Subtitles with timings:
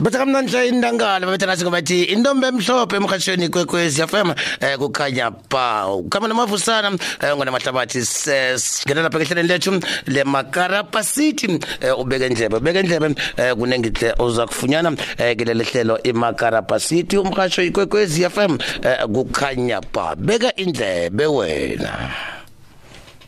[0.00, 4.34] Bathi kamnandla indangala nathi ngobathi intombi emhlophe emhashweni kwekwezi FM um
[4.78, 5.86] kukhanya pa.
[5.92, 7.50] Ukhama namavusana eh, ses.
[7.50, 13.14] Mahlabathi singena lapha ehleleni lethu le Makarapa City eh, ubeke ndlebe ubeke ndlebe um
[13.58, 14.96] kunengihle uza kufunyana um
[15.36, 18.56] kulele hlelo iMakarapa City umhasho ikwekwezi FM
[19.04, 20.16] um kukhanya pa.
[20.16, 22.10] Beka indlebe wena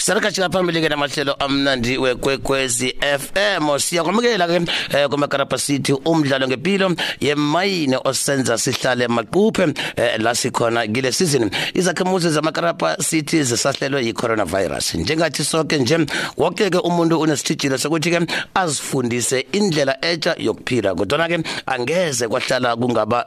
[0.00, 4.60] Sarakashika phambili ke namahlelo amnandi wekwekwezi FM siyakwamukela ke
[4.96, 11.50] eh, kumakarapa City umdlalo ngempilo yemayini osenza sihlale maquphe eh, la sikhona kule season.
[11.74, 14.94] Izakhamuzi zamakarapa City zisahlelwe yi-coronavirus.
[14.94, 15.98] Njengathi sonke nje
[16.36, 18.20] wonke ke umuntu unesithijilo sokuthi ke
[18.54, 20.94] azifundise indlela etsha yokuphila.
[20.94, 23.26] Kodwa ke angeze kwahlala kungaba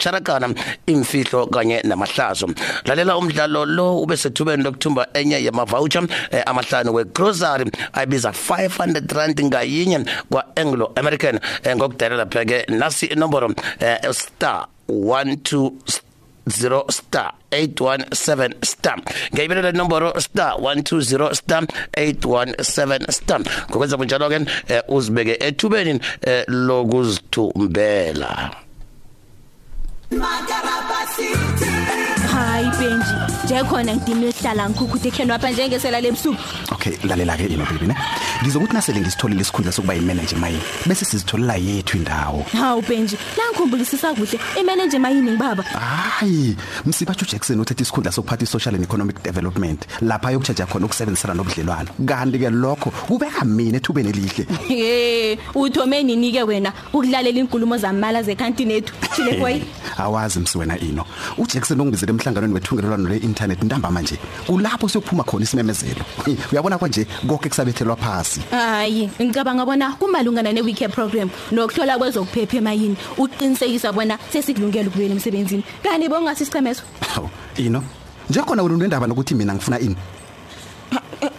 [0.00, 0.54] nokucharakana
[0.86, 2.48] imfihlo kanye namahlazo.
[2.84, 10.04] Lalela umdlalo lo ube sethubeni lokuthumba enye yamavoucher eh, amahlanu wegrocery ayibiza 500 rand ngayinye
[10.30, 15.70] kwa Anglo American eh, ngokudalela pheke nasi inomboro eh, star 12
[16.48, 18.98] 0 star 817 star.
[19.34, 21.64] Ngiyibelela inomboro star 120 star
[21.96, 23.40] 817 star.
[23.70, 28.50] Ngokwenza kunjalo ke eh, uzibeke ethubeni eh, lokuzithumbela
[30.10, 31.79] Makarapa City.
[32.80, 36.42] Hayi benji nje khona ngidini ehlala ngikhukhude ekheni wapha njengesela lebusuku
[36.72, 37.94] Okay lalela ke ino baby ne
[38.42, 42.44] Ngizokuthi nasele ngisitholile isikhundla sokuba yimanager mayini bese sizitholela yethu indawo.
[42.52, 46.56] Hawu benji la ngikhumbukisisa kuhle imanager mayini ngibaba Hayi
[46.86, 51.90] msibathi uJackson uthethe isikhundla sokuphatha social and economic development lapha yokuchaja khona ukusebenzisana nobudlelwano.
[52.06, 54.46] Kanti ke lokho kubeka mina ethubeni elihle.
[54.68, 59.60] Ye uthome nini ke wena ukudlalela inkulumo zamala zekantini ethu chile boy
[59.98, 61.04] awazi msi wena ino.
[61.38, 66.04] uJackson ongibizele emhlanganweni wethungelelwano le-internet ntambama nje kulapho siyophuma khona isimemezelo.
[66.52, 68.40] Uyabona kwanje konke kusabethelwa phasi.
[68.50, 75.64] Hayi ngicabanga bona kumalungana ne weekend program nokuhlola kwezokuphepha emayini uqinisekisa bona sesikulungela ukubuyela emsebenzini.
[75.82, 76.82] Kanti bongasi sichemeso
[77.14, 77.82] Hawu, ino.
[78.30, 79.96] Njekhona wena unendaba nokuthi mina ngifuna ini?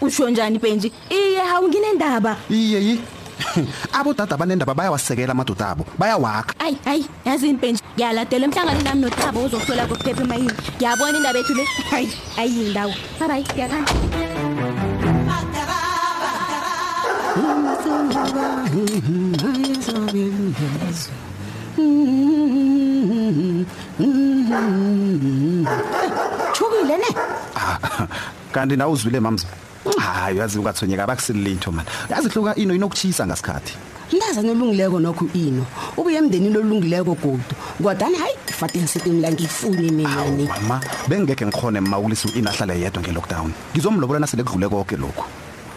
[0.02, 0.92] Usho njani benji?
[1.10, 2.38] Iye hawu nginendaba.
[2.50, 3.00] Iye yi.
[3.94, 6.54] Abodada abanendaba bayawasekela amadoda abo bayawakha.
[6.60, 7.81] Ayi ayi yazini benji?
[8.02, 10.54] Ngiyaladela emhlanganweni nami nothabo uzohlola kokuphepha emayini.
[10.78, 11.64] Ngiyabona indaba ethu le?
[11.92, 12.10] Hayi
[12.42, 13.92] ayindawo bye bye ngiyakhanda
[26.56, 27.10] Thukile ne?
[27.56, 27.78] Ah,
[28.52, 29.48] kanti na uzwile mamza.
[30.00, 31.86] Hayi yazi ungathonyeka abakusilitho man.
[32.10, 35.66] Yazi hluka ino inokuchisa ngasikhathi Ndazana olungileko nokho ino.
[35.98, 37.56] Ubuye emndenini olungileko godu.
[37.84, 40.46] Kodwa hayi fateni sitini la ngifuni mina ni.
[40.48, 45.26] mama bengeke ngikhone mawulisi inahlala yedwa nge-lockdown ngizomlobola nasele kudlule konke lokhu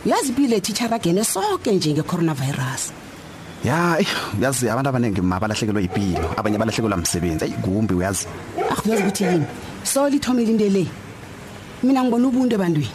[0.06, 2.93] Yazi bile teacher bagene sonke nje nge-coronavirus
[3.65, 4.06] ya eh,
[4.41, 8.27] yazi abantu abaningi mabalahlekelwe yipilo abanye balahlekelwa msebenzi umsebenzi ayigumbi uyazi
[8.71, 9.45] Ach uyazi ukuthi yini?
[9.84, 10.87] So lithomile into le.
[11.83, 12.91] Mina ngibona ubuntu ebantwini.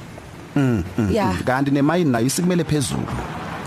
[0.55, 1.25] Mm, mm, Ya.
[1.25, 1.43] mm.
[1.45, 3.01] kanti nemayini nayo isikumele phezulu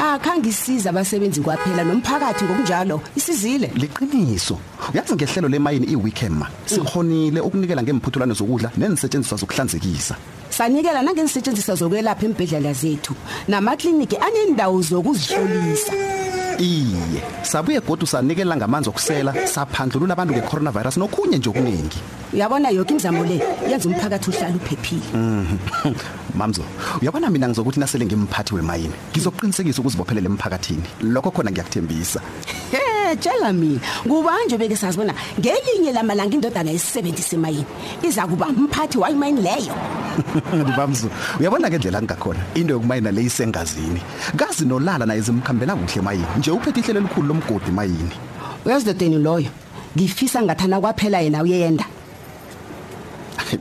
[0.03, 3.71] Akhangisiza abasebenzi kwaphela nomphakathi ngokunjalo isizile.
[3.75, 4.59] liqiniso
[4.93, 10.17] uyazi ngehlelo lemayini iweekend ma sikhonile ukunikela ngemphuthulane zokudla nensetshenziswa zokuhlanzekisa
[10.51, 13.15] Sanikela nangensetshenziswa zokwelapha embedlela zethu
[13.49, 15.93] namakliniki anendawo zokuzihlolisa.
[16.63, 22.01] Iye sabuye godu sanikela ngamanzi okusela saphandlulula abantu nge-coronavirus nokhunye nje okuningi
[22.33, 23.37] Uyabona yonke imizamo le?
[23.69, 25.03] Yenza umphakathi uhlale uphephile.
[26.35, 26.65] mamzo
[27.03, 30.83] uyabona mina ngizokuthi nasele ngimphathi wemayini ngizokuqinisekisa ukuzibophelela emphakathini.
[31.03, 32.21] Lokho khona ngiyakuthembisa.
[32.73, 32.79] He,
[33.17, 33.81] tshela mina.
[34.05, 37.67] Kubanje beke sazibona ngelinye lamalanga indodana yesebenzisa emayini.
[38.03, 39.75] Iza kuba umphathi wayimayini leyo.
[40.63, 41.11] Ndibamzu
[41.41, 44.01] uyabona ngendlela ngingakhona into yokumayina le isengazini
[44.37, 48.17] kazi nolala naye zimkhambela kuhle mayini nje uphethe ihlelo elikhulu lomgodi mayini
[48.65, 49.51] Uyazidodeni loyo.
[49.97, 51.85] Ngifisa ngathana kwaphela yena uyenda.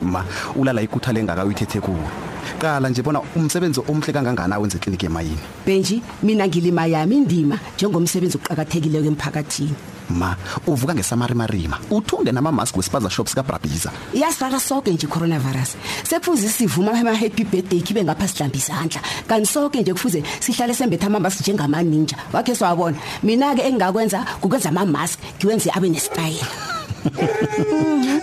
[0.00, 0.24] ma
[0.56, 5.38] ulala ikuthale engaka uyithethe kuwe qala nje bona umsebenzi omhle kangangana wenza ekliniki emayini?
[5.66, 9.74] Benji mina ngilima yami indima njengomsebenzi oqhakathekileyo emphakathini.
[10.10, 15.76] Ma uvuka ngesamarimarima uthunde nama-mask wesipaza shops kabrabhiza iyasirara soke nje coronavirus.
[16.02, 19.00] Sekufuze sivuma ama-happy birthday khibe ngapha sidlambe izandla.
[19.26, 22.16] Kanti soke nje kufuze sihlale sembetha amambasi njengamaninja.
[22.32, 22.96] Wakhe siwabona.
[23.22, 26.81] Mina-ke engingakwenza kukwenza ama-mask ngiwenze abe nesitayela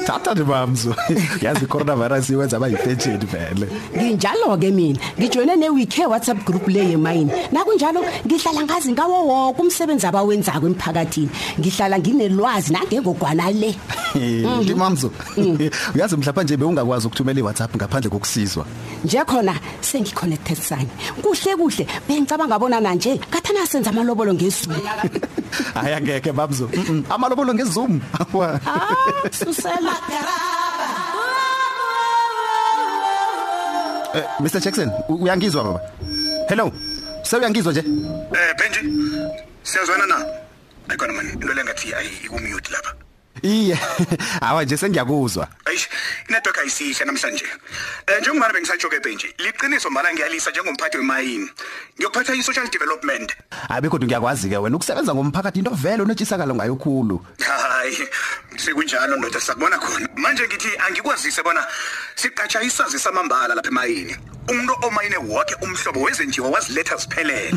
[0.05, 0.95] thatha nje bamzo
[1.43, 3.67] yazi i-coronavirus iwenza abayifetsheni vele.
[3.97, 10.67] Nginjalo-ke mina ngijoyine ne-weekhe whatsapp group le yemayini nakunjalo ngihlala ngazi ngawo woke umsebenzi abawenzako
[10.67, 11.29] emphakathini.
[11.59, 13.75] Ngihlala nginelwazi nangengogwana le.
[14.67, 15.11] Limamzo
[15.95, 18.65] uyazi mhlawumbe nje bewungakwazi ukuthumela i-whatsapp ngaphandle kokusizwa.
[19.05, 20.89] Nje khona sengi-connected sani.
[21.21, 21.87] Kuhle kuhle.
[22.07, 24.75] Bengicabanga bonana nje ngathana senza amalobolo ngezulu
[25.73, 27.03] hayi angeke babzo Mm-mm.
[27.09, 28.01] amalobolo ngezoom.
[28.19, 28.59] Awa.
[28.65, 29.93] ah susela
[34.15, 35.79] Eh, Mr Jackson u- uyangizwa baba?
[36.49, 36.71] Hello?
[37.23, 37.79] Sewuyangizwa nje?
[38.33, 38.81] Eh Benji
[39.63, 40.25] siyazwana na?
[40.89, 42.93] Ayikona man into lengathi ayi ikumute lapha.
[43.43, 43.77] Iye.
[44.41, 45.47] Awa nje sengiyakuzwa.
[46.29, 47.45] Ayish inetwork ayisihle namhlanje.
[48.07, 51.49] Eh njengoba bengisatsho ke Benji liqiniso mara ngiyalisa njengomphathi wemayini.
[51.97, 53.33] Ngiyokuphatha i-social development.
[53.69, 57.25] Hayi kodwa ngiyakwazi ke wena ukusebenza ngomphakathi into vele onotshisakalo ngayo khulu.
[57.39, 57.58] Hayi
[58.57, 60.07] sekunjalo ndoda sakubona khona.
[60.15, 61.65] Manje ngithi angikwazise bona
[62.15, 64.15] siqatsha isazi samambala lapha emayini.
[64.47, 67.53] Umuntu omayine woke umhlobo wezenjiwa waziletha ziphelele.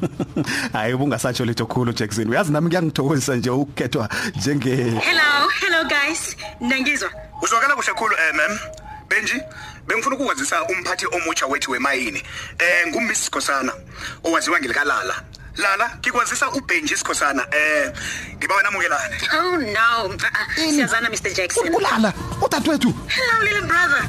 [0.72, 2.28] Hayi ubungasatsho litho khulu Jackson.
[2.28, 6.36] Uyazi nami kuyangithokozisa nje ukukhethwa njenge Hello, hello guys.
[6.60, 7.10] Nangizwa.
[7.42, 8.58] uzwakala kuhle khulu eh mam
[9.08, 9.42] Benji
[9.86, 12.22] bengifuna ukukwazisa umphathi omutsha wethu wemayini
[12.58, 13.72] eh nguMiss gosana
[14.24, 15.14] owaziwa ngelikalala
[15.56, 17.92] Lala ngikwazisa uBenji isikhosana um
[18.36, 20.16] ngibawa namukelane Oh no.
[20.56, 21.74] Siyazana Mr Jackson.
[21.74, 22.12] ulala
[22.42, 24.02] udadewethu Hello little brother.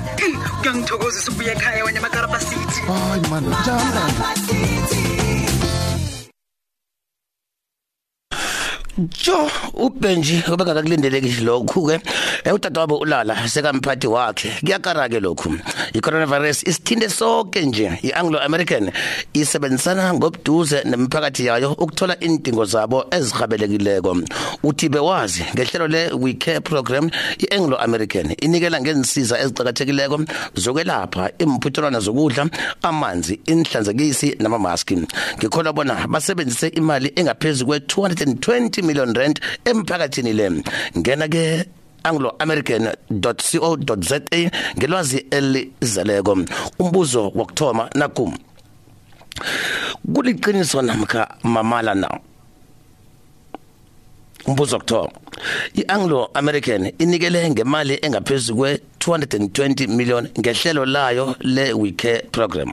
[0.61, 2.81] Kuyangithokozisa ukubuya ekhaya wena makarapa City.
[2.87, 5.00] hayi man njani kanti
[9.09, 11.99] Jo uBenji obengakakulindeleki lokhu ke
[12.43, 14.51] eh, utata wabo ulala sekamphathi wakhe.
[14.61, 15.57] Kuyakara ke lokhu.
[15.93, 18.91] I-coronavirus isithinde sonke nje i-Anglo American
[19.33, 24.17] isebenzisana ngobduze nemiphakathi yayo ukuthola indingo zabo ezihabelekileko
[24.63, 27.09] uthi bewazi ngehlelo le we care program
[27.39, 30.19] i-Anglo American inikela ngensiza eziqhakathekileko
[30.55, 32.49] zokwelapha imphuthelwana zokudla
[32.81, 34.97] amanzi inhlanzekisi namamaski
[35.37, 40.63] ngikholwa bona basebenzise imali engaphezulu kwe-220 million rand emphakathini le.
[40.97, 41.65] Ngena ke
[42.03, 44.19] anglo-american.co.za
[44.77, 46.37] ngelwazi elizaleko.
[46.79, 48.37] Umbuzo wokuthoma nakum
[50.13, 52.19] kuliqiniso namkha mamala na?
[54.47, 55.09] Umbuzo wokuthoma
[55.75, 62.71] i-anglo-american inikele ngemali engaphezulu kwe-220 million ngehlelo layo le-wecare program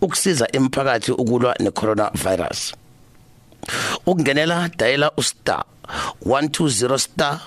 [0.00, 2.74] ukusiza imiphakathi ukulwa ne-coronavirus.
[4.06, 5.64] Ukungenela dayela ustar
[6.26, 7.40] 120 star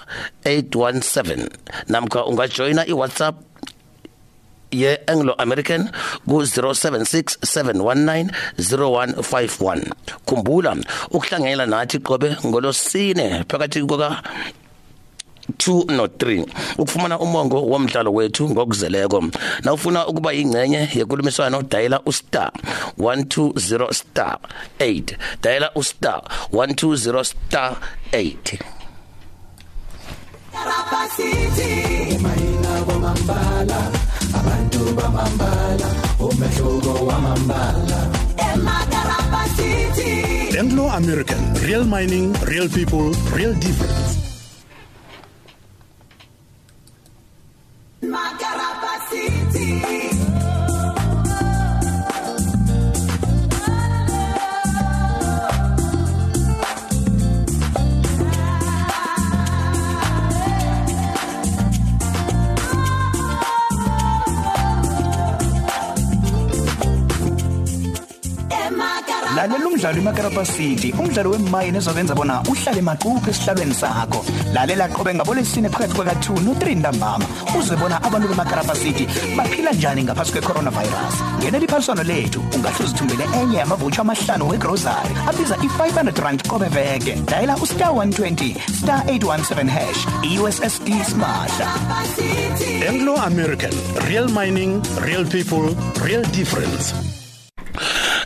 [0.45, 1.49] 817
[1.87, 3.35] namkha ungajoyina iwhatsapp
[4.71, 5.89] ye-anglo american
[6.27, 7.45] ku-076
[10.25, 10.75] khumbula
[11.11, 14.09] ukuhlanganyela nathi qobe ngolosine phakathi koka
[15.57, 16.45] 2 no 3
[16.77, 19.23] ukufumana umongo womdlalo wethu ngokuzeleko
[19.63, 22.51] nawufuna ukuba yingcenye yenkulumiswano dayela ustar
[22.99, 24.39] 120 star
[24.79, 27.75] 8 dayela ustar 120 star
[28.11, 28.57] 8
[30.53, 32.17] Karapa City.
[32.23, 33.91] mayina kwamambala
[34.39, 35.87] abantu bamambala
[36.19, 37.99] umehluko wamambala
[38.53, 40.57] Emakarapa City.
[40.59, 44.22] Anglo American Real Mining Real People Real Difference
[69.43, 74.19] lalela umdlalo imakarapa city umdlalo wemayini ezokwenza bona uhlale maquphe esihlalweni sakho.
[74.55, 77.25] Lalela qobe ngabolesine phakathi kweka-2 no-3 ntambama.
[77.57, 81.15] Uze bona abantu bemakarapa city baphila njani ngaphasi kwe-coronavirus.
[81.39, 87.15] Ngenela iphaliswano lethu ungahle uzithumbele enye yamavutsho amahlanu wegrosary abiza i-500 rand qobe veke.
[87.31, 91.67] Dayela ustar 120 star 817 hash i-ussd simahla
[92.15, 92.87] City.
[92.87, 93.73] Anglo American
[94.07, 95.75] Real Mining Real People
[96.07, 97.12] Real Difference.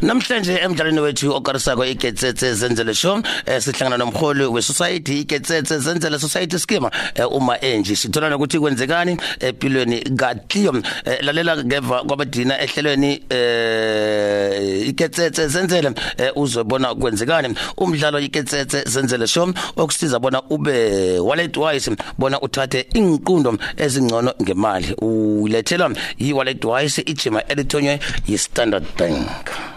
[0.01, 6.89] Namhlanje emdlalweni wethu okarisako igetsetse zenzele show eh, sihlangana nomholi we-society igetsetse zenzele society scheme
[7.15, 15.47] eh, uma enji sithola nokuthi kwenzekani empilweni kaTleo eh, lalela ngeva kwabadina ehlelweni eh, igetsetse
[15.47, 17.55] zenzele eh, uzobona kwenzekani.
[17.77, 24.93] Umdlalo igetsetse zenzele show okusiza bona ube wallet wise bona uthathe inqundo ezingcono ngemali.
[25.01, 29.76] Ulethelwa yi-wallet wise ijima elithonywe yi-standard bank.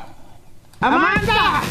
[0.80, 1.62] Amandla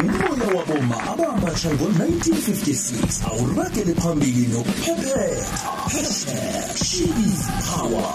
[0.00, 8.12] umoya waboma ababasha ngo-1956 awuragele phambili nokuphephetha hashtag she is power.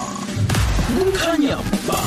[0.93, 1.99] Kukhanya ba